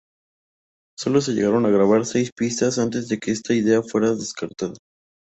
[0.97, 4.73] Sólo se llegaron a grabar seis pistas antes de que esta idea fuera descartada.